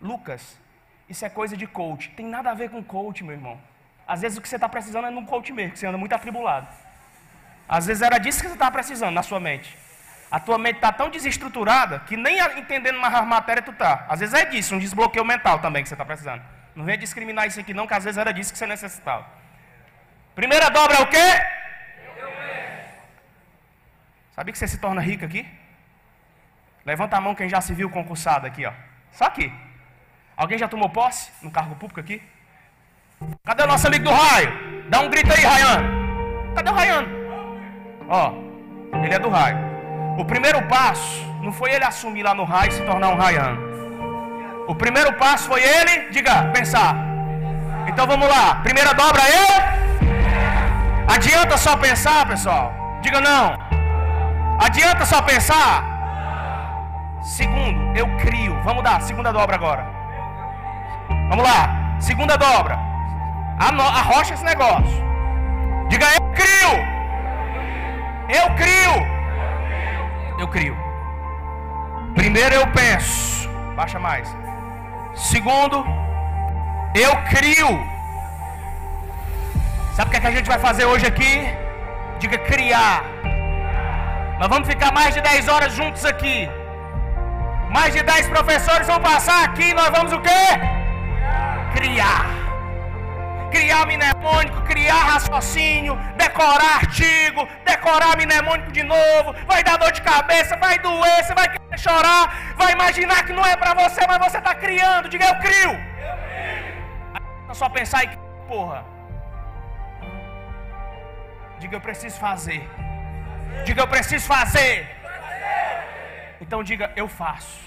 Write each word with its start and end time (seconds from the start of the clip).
Lucas, 0.00 0.58
isso 1.08 1.24
é 1.24 1.28
coisa 1.28 1.56
de 1.56 1.66
coach. 1.66 2.10
Tem 2.10 2.26
nada 2.26 2.50
a 2.50 2.54
ver 2.54 2.70
com 2.70 2.82
coach, 2.82 3.22
meu 3.22 3.34
irmão. 3.34 3.60
Às 4.06 4.22
vezes 4.22 4.38
o 4.38 4.40
que 4.40 4.48
você 4.48 4.56
está 4.56 4.68
precisando 4.68 5.06
é 5.06 5.10
num 5.10 5.26
coach 5.26 5.52
mesmo, 5.52 5.72
que 5.72 5.78
você 5.78 5.86
anda 5.86 5.98
muito 5.98 6.14
atribulado. 6.14 6.66
Às 7.68 7.86
vezes 7.86 8.02
era 8.02 8.18
disso 8.18 8.40
que 8.40 8.46
você 8.46 8.54
estava 8.54 8.70
precisando 8.70 9.12
na 9.12 9.22
sua 9.22 9.38
mente. 9.38 9.76
A 10.30 10.40
tua 10.40 10.56
mente 10.58 10.76
está 10.76 10.92
tão 10.92 11.10
desestruturada 11.10 12.00
que 12.00 12.16
nem 12.16 12.38
entendendo 12.58 12.98
mais 12.98 13.26
matéria 13.26 13.62
tu 13.62 13.72
tá. 13.72 14.06
Às 14.08 14.20
vezes 14.20 14.34
é 14.34 14.44
disso, 14.46 14.74
um 14.74 14.78
desbloqueio 14.78 15.24
mental 15.24 15.58
também 15.58 15.82
que 15.82 15.88
você 15.88 15.94
está 15.94 16.04
precisando. 16.04 16.42
Não 16.74 16.84
venha 16.84 16.96
discriminar 16.96 17.46
isso 17.46 17.60
aqui 17.60 17.74
não, 17.74 17.86
que 17.86 17.94
às 17.94 18.04
vezes 18.04 18.16
era 18.16 18.32
disso 18.32 18.52
que 18.52 18.58
você 18.58 18.66
necessitava. 18.66 19.26
Primeira 20.34 20.70
dobra 20.70 20.96
é 20.96 21.02
o 21.02 21.06
quê? 21.08 21.57
Sabia 24.38 24.52
que 24.52 24.58
você 24.60 24.68
se 24.68 24.78
torna 24.78 25.00
rico 25.00 25.24
aqui? 25.24 25.44
Levanta 26.86 27.16
a 27.16 27.20
mão 27.20 27.34
quem 27.34 27.48
já 27.48 27.60
se 27.60 27.74
viu 27.74 27.90
concursado 27.90 28.46
aqui, 28.46 28.64
ó. 28.64 28.72
Só 29.10 29.24
aqui. 29.24 29.52
Alguém 30.36 30.56
já 30.56 30.68
tomou 30.68 30.88
posse 30.88 31.32
no 31.42 31.50
cargo 31.50 31.74
público 31.74 31.98
aqui? 31.98 32.22
Cadê 33.44 33.64
o 33.64 33.66
nosso 33.66 33.88
amigo 33.88 34.04
do 34.04 34.12
raio? 34.12 34.84
Dá 34.88 35.00
um 35.00 35.10
grito 35.10 35.32
aí, 35.32 35.42
Rayano. 35.42 36.54
Cadê 36.54 36.70
o 36.70 36.72
Rayano? 36.72 37.08
Ó, 38.08 38.32
ele 39.02 39.12
é 39.12 39.18
do 39.18 39.28
raio. 39.28 39.58
O 40.16 40.24
primeiro 40.24 40.62
passo 40.68 41.26
não 41.42 41.52
foi 41.52 41.72
ele 41.72 41.84
assumir 41.84 42.22
lá 42.22 42.32
no 42.32 42.44
raio 42.44 42.70
e 42.70 42.74
se 42.74 42.82
tornar 42.84 43.08
um 43.08 43.16
Rayano. 43.16 43.60
O 44.68 44.74
primeiro 44.76 45.12
passo 45.14 45.48
foi 45.48 45.64
ele, 45.64 46.10
diga, 46.10 46.44
pensar. 46.52 46.94
Então 47.88 48.06
vamos 48.06 48.28
lá. 48.28 48.54
Primeira 48.62 48.94
dobra 48.94 49.22
eu. 49.28 51.12
Adianta 51.12 51.58
só 51.58 51.76
pensar, 51.76 52.24
pessoal? 52.28 52.72
Diga 53.02 53.20
não. 53.20 53.67
Adianta 54.58 55.04
só 55.06 55.22
pensar? 55.22 55.84
Segundo, 57.22 57.96
eu 57.96 58.06
crio. 58.18 58.60
Vamos 58.64 58.82
dar, 58.82 59.00
segunda 59.02 59.32
dobra 59.32 59.56
agora. 59.56 59.86
Vamos 61.28 61.44
lá. 61.44 61.96
Segunda 62.00 62.36
dobra. 62.36 62.78
Arrocha 63.58 64.34
esse 64.34 64.44
negócio. 64.44 65.04
Diga 65.88 66.06
eu 66.14 66.22
crio. 66.32 66.72
Eu 68.28 68.54
crio. 68.54 69.06
Eu 70.38 70.48
crio. 70.48 70.76
Primeiro 72.14 72.54
eu 72.54 72.66
penso. 72.68 73.48
Baixa 73.74 73.98
mais. 73.98 74.28
Segundo, 75.14 75.84
eu 76.94 77.16
crio. 77.28 77.68
Sabe 79.94 80.08
o 80.08 80.10
que, 80.10 80.16
é 80.16 80.20
que 80.20 80.26
a 80.26 80.30
gente 80.30 80.48
vai 80.48 80.58
fazer 80.58 80.84
hoje 80.84 81.06
aqui? 81.06 81.48
Diga 82.20 82.38
criar. 82.38 83.04
Nós 84.38 84.48
vamos 84.48 84.68
ficar 84.68 84.92
mais 84.92 85.14
de 85.14 85.20
10 85.20 85.48
horas 85.48 85.72
juntos 85.72 86.04
aqui. 86.04 86.48
Mais 87.70 87.92
de 87.92 88.02
10 88.02 88.28
professores 88.28 88.86
vão 88.86 89.00
passar 89.00 89.44
aqui. 89.44 89.74
Nós 89.74 89.90
vamos 89.90 90.12
o 90.12 90.20
quê? 90.20 90.78
criar. 91.74 92.26
Criar 93.50 93.86
mnemônico, 93.86 94.60
criar 94.62 95.02
raciocínio, 95.12 95.96
decorar 96.16 96.76
artigo, 96.82 97.48
decorar 97.64 98.16
mnemônico 98.16 98.70
de 98.72 98.82
novo, 98.82 99.32
vai 99.46 99.62
dar 99.64 99.78
dor 99.78 99.90
de 99.90 100.02
cabeça, 100.02 100.56
vai 100.56 100.78
doer, 100.78 101.24
você 101.24 101.34
vai 101.34 101.48
querer 101.48 101.78
chorar, 101.78 102.54
vai 102.56 102.72
imaginar 102.72 103.24
que 103.24 103.32
não 103.32 103.44
é 103.44 103.56
para 103.56 103.72
você, 103.74 104.06
mas 104.06 104.18
você 104.18 104.38
está 104.38 104.54
criando. 104.54 105.08
Diga 105.08 105.26
eu 105.26 105.36
crio. 105.36 105.70
Eu 105.70 106.16
crio. 106.26 107.54
Só 107.54 107.68
pensar 107.68 108.04
em 108.04 108.10
porra. 108.46 108.84
Diga 111.58 111.76
eu 111.76 111.80
preciso 111.80 112.18
fazer. 112.20 112.68
Diga 113.64 113.82
eu 113.82 113.88
preciso 113.88 114.26
fazer. 114.26 114.88
Então 116.40 116.62
diga 116.62 116.92
eu 116.96 117.08
faço. 117.08 117.58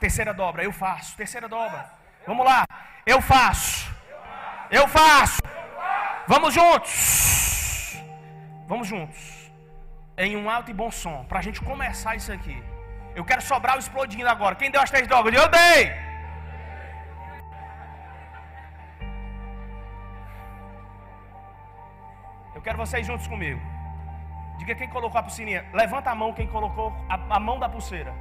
Terceira 0.00 0.32
dobra, 0.34 0.62
eu 0.62 0.72
faço. 0.72 1.16
Terceira 1.16 1.48
dobra. 1.48 1.90
Vamos 2.26 2.44
lá. 2.44 2.64
Eu 3.04 3.20
faço. 3.20 3.90
Eu 4.70 4.88
faço. 4.88 5.40
Vamos 6.26 6.52
juntos. 6.52 7.96
Vamos 8.66 8.88
juntos. 8.88 9.52
Em 10.18 10.36
um 10.36 10.50
alto 10.50 10.70
e 10.70 10.74
bom 10.74 10.90
som. 10.90 11.24
Para 11.24 11.38
a 11.38 11.42
gente 11.42 11.60
começar 11.60 12.16
isso 12.16 12.32
aqui. 12.32 12.62
Eu 13.14 13.24
quero 13.24 13.42
sobrar 13.42 13.76
o 13.76 13.78
explodindo 13.78 14.28
agora. 14.28 14.56
Quem 14.56 14.70
deu 14.70 14.80
as 14.80 14.90
três 14.90 15.06
drogas? 15.06 15.32
Eu 15.32 15.48
dei. 15.48 15.92
Eu 22.54 22.60
quero 22.60 22.76
vocês 22.78 23.06
juntos 23.06 23.26
comigo. 23.26 23.60
Diga 24.58 24.74
quem 24.74 24.88
colocou 24.88 25.18
a 25.18 25.22
pulseirinha. 25.22 25.64
Levanta 25.72 26.10
a 26.10 26.14
mão 26.14 26.32
quem 26.32 26.46
colocou 26.46 26.92
a, 27.08 27.36
a 27.36 27.40
mão 27.40 27.58
da 27.58 27.68
pulseira. 27.68 28.14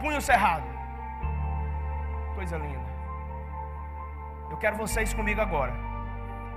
Punho 0.00 0.20
cerrado. 0.20 0.64
Coisa 2.34 2.56
linda. 2.56 2.90
Eu 4.50 4.56
quero 4.56 4.76
vocês 4.76 5.14
comigo 5.14 5.40
agora. 5.40 5.74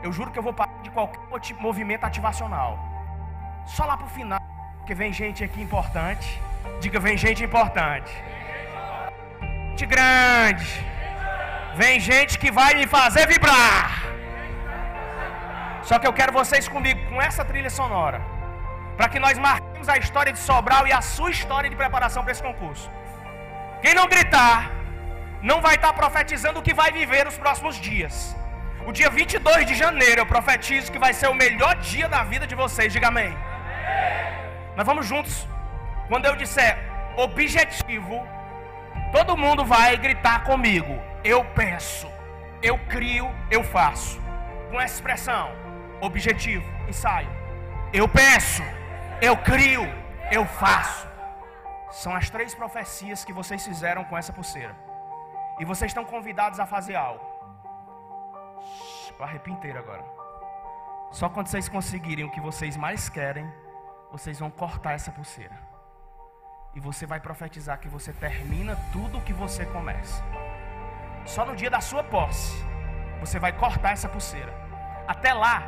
Eu 0.01 0.12
juro 0.12 0.31
que 0.31 0.40
eu 0.40 0.44
vou 0.44 0.53
parar 0.53 0.81
de 0.81 0.90
qualquer 0.90 1.56
movimento 1.59 2.03
ativacional. 2.03 2.79
Só 3.66 3.85
lá 3.85 3.96
para 3.96 4.07
o 4.07 4.09
final. 4.09 4.41
Porque 4.78 4.94
vem 4.94 5.13
gente 5.13 5.44
aqui 5.44 5.62
importante. 5.62 6.41
Diga, 6.81 7.00
vem 7.00 7.18
gente 7.18 7.44
importante. 7.44 8.12
Gente 9.69 9.85
grande. 9.85 10.68
Vem 11.75 12.00
gente 12.00 12.38
que 12.38 12.51
vai 12.51 12.74
me 12.75 12.85
fazer 12.85 13.28
vibrar. 13.28 14.03
Só 15.84 16.00
que 16.00 16.07
eu 16.07 16.13
quero 16.13 16.31
vocês 16.31 16.68
comigo 16.68 17.00
com 17.09 17.22
essa 17.22 17.44
trilha 17.44 17.69
sonora. 17.69 18.32
Para 18.97 19.09
que 19.09 19.19
nós 19.19 19.37
marquemos 19.37 19.89
a 19.89 19.97
história 19.97 20.31
de 20.31 20.39
Sobral 20.39 20.85
e 20.87 20.93
a 20.93 21.01
sua 21.01 21.31
história 21.31 21.69
de 21.69 21.75
preparação 21.75 22.23
para 22.23 22.31
esse 22.31 22.43
concurso. 22.43 22.89
Quem 23.81 23.93
não 23.93 24.07
gritar, 24.07 24.71
não 25.41 25.59
vai 25.61 25.75
estar 25.75 25.91
profetizando 25.93 26.59
o 26.59 26.63
que 26.63 26.73
vai 26.73 26.91
viver 26.91 27.25
nos 27.25 27.37
próximos 27.37 27.75
dias. 27.75 28.35
O 28.85 28.91
dia 28.91 29.09
22 29.09 29.65
de 29.65 29.75
janeiro 29.75 30.21
eu 30.21 30.25
profetizo 30.25 30.91
que 30.91 30.99
vai 30.99 31.13
ser 31.13 31.27
o 31.27 31.33
melhor 31.33 31.75
dia 31.75 32.07
da 32.07 32.23
vida 32.23 32.45
de 32.45 32.55
vocês. 32.55 32.91
Diga 32.91 33.07
amém. 33.07 33.27
amém. 33.27 33.37
Nós 34.77 34.85
vamos 34.85 35.05
juntos. 35.05 35.47
Quando 36.07 36.25
eu 36.25 36.35
disser 36.35 36.77
objetivo, 37.15 38.27
todo 39.11 39.37
mundo 39.37 39.63
vai 39.63 39.95
gritar 39.97 40.43
comigo. 40.43 41.01
Eu 41.23 41.43
penso, 41.45 42.07
eu 42.61 42.77
crio, 42.93 43.29
eu 43.49 43.63
faço. 43.63 44.21
Com 44.69 44.81
essa 44.81 44.95
expressão, 44.95 45.51
objetivo, 46.01 46.65
ensaio. 46.87 47.29
Eu 47.93 48.07
penso, 48.07 48.63
eu 49.23 49.38
crio, 49.38 49.84
eu 50.31 50.45
faço. 50.45 51.07
São 51.91 52.13
as 52.13 52.29
três 52.29 52.53
profecias 52.53 53.23
que 53.23 53.31
vocês 53.31 53.66
fizeram 53.66 54.03
com 54.03 54.17
essa 54.17 54.34
pulseira. 54.34 54.75
E 55.59 55.66
vocês 55.66 55.91
estão 55.91 56.03
convidados 56.03 56.59
a 56.59 56.66
fazer 56.66 56.95
algo. 56.95 57.25
Arrepio 59.19 59.53
inteiro 59.53 59.79
agora. 59.79 60.03
Só 61.09 61.29
quando 61.29 61.47
vocês 61.47 61.69
conseguirem 61.69 62.25
o 62.25 62.31
que 62.31 62.41
vocês 62.41 62.75
mais 62.75 63.07
querem, 63.07 63.50
vocês 64.12 64.39
vão 64.39 64.51
cortar 64.51 64.94
essa 64.94 65.12
pulseira. 65.12 65.57
E 66.75 66.79
você 66.81 67.06
vai 67.06 67.22
profetizar 67.22 67.79
que 67.79 67.88
você 67.88 68.12
termina 68.12 68.75
tudo 68.91 69.19
o 69.19 69.22
que 69.22 69.31
você 69.31 69.66
começa. 69.67 70.22
Só 71.25 71.45
no 71.45 71.56
dia 71.56 71.69
da 71.69 71.79
sua 71.79 72.03
posse, 72.03 72.53
você 73.22 73.39
vai 73.39 73.53
cortar 73.53 73.91
essa 73.91 74.09
pulseira. 74.09 74.53
Até 75.07 75.33
lá, 75.33 75.63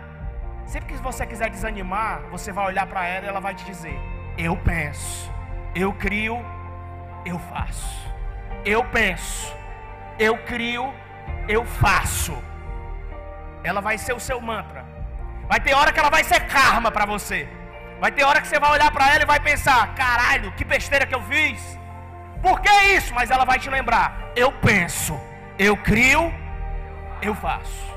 sempre 0.65 0.93
que 0.93 1.01
você 1.01 1.25
quiser 1.25 1.49
desanimar, 1.49 2.21
você 2.29 2.51
vai 2.51 2.65
olhar 2.65 2.85
para 2.87 3.05
ela 3.05 3.25
e 3.25 3.29
ela 3.29 3.39
vai 3.39 3.53
te 3.53 3.65
dizer: 3.65 3.97
Eu 4.37 4.57
penso, 4.57 5.31
eu 5.73 5.93
crio, 5.93 6.43
eu 7.25 7.39
faço. 7.39 8.05
Eu 8.63 8.83
penso, 8.85 9.55
eu 10.17 10.37
crio, 10.39 10.93
eu 11.47 11.65
faço. 11.65 12.35
Ela 13.63 13.81
vai 13.81 13.97
ser 13.97 14.13
o 14.13 14.19
seu 14.19 14.41
mantra. 14.41 14.85
Vai 15.47 15.59
ter 15.59 15.73
hora 15.73 15.91
que 15.91 15.99
ela 15.99 16.09
vai 16.09 16.23
ser 16.23 16.47
karma 16.47 16.91
para 16.91 17.05
você. 17.05 17.47
Vai 17.99 18.11
ter 18.11 18.23
hora 18.23 18.41
que 18.41 18.47
você 18.47 18.59
vai 18.59 18.71
olhar 18.71 18.91
para 18.91 19.13
ela 19.13 19.23
e 19.23 19.25
vai 19.25 19.39
pensar: 19.39 19.93
caralho, 19.95 20.51
que 20.53 20.63
besteira 20.63 21.05
que 21.05 21.15
eu 21.15 21.21
fiz. 21.23 21.79
Por 22.41 22.59
que 22.61 22.69
isso? 22.95 23.13
Mas 23.13 23.31
ela 23.31 23.45
vai 23.45 23.59
te 23.59 23.69
lembrar: 23.69 24.31
eu 24.35 24.51
penso, 24.51 25.19
eu 25.57 25.77
crio, 25.77 26.33
eu 27.21 27.33
faço. 27.35 27.93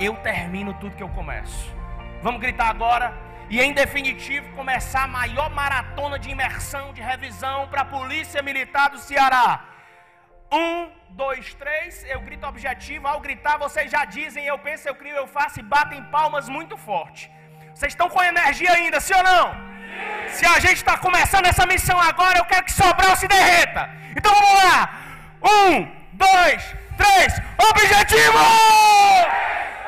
Eu 0.00 0.14
termino 0.16 0.74
tudo 0.74 0.94
que 0.94 1.02
eu 1.02 1.08
começo. 1.08 1.77
Vamos 2.20 2.40
gritar 2.40 2.68
agora 2.68 3.14
e 3.48 3.60
em 3.60 3.72
definitivo 3.72 4.46
começar 4.56 5.04
a 5.04 5.06
maior 5.06 5.48
maratona 5.50 6.18
de 6.18 6.30
imersão, 6.30 6.92
de 6.92 7.00
revisão 7.00 7.68
para 7.68 7.82
a 7.82 7.84
Polícia 7.84 8.42
Militar 8.42 8.90
do 8.90 8.98
Ceará. 8.98 9.64
Um, 10.50 10.90
dois, 11.10 11.54
três, 11.54 12.04
eu 12.08 12.20
grito 12.20 12.44
objetivo. 12.46 13.06
Ao 13.06 13.20
gritar, 13.20 13.56
vocês 13.56 13.90
já 13.90 14.04
dizem, 14.04 14.44
eu 14.44 14.58
penso, 14.58 14.88
eu 14.88 14.94
crio, 14.94 15.14
eu 15.14 15.28
faço 15.28 15.60
e 15.60 15.62
batem 15.62 16.02
palmas 16.04 16.48
muito 16.48 16.76
forte. 16.76 17.30
Vocês 17.72 17.92
estão 17.92 18.08
com 18.08 18.22
energia 18.22 18.72
ainda, 18.72 18.98
sim 18.98 19.14
ou 19.14 19.22
não? 19.22 19.52
Sim. 19.52 20.38
Se 20.38 20.46
a 20.46 20.58
gente 20.58 20.76
está 20.76 20.98
começando 20.98 21.46
essa 21.46 21.64
missão 21.66 21.98
agora, 22.00 22.38
eu 22.38 22.44
quero 22.44 22.64
que 22.64 22.72
Sobral 22.72 23.14
se 23.14 23.28
derreta. 23.28 23.88
Então 24.16 24.34
vamos 24.34 24.54
lá. 24.64 24.90
Um, 25.42 25.88
dois, 26.12 26.74
três. 26.96 27.40
Objetivo! 27.70 28.38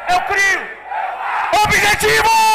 Eu 0.09 0.21
crio. 0.23 0.80
Objetivo! 1.53 2.50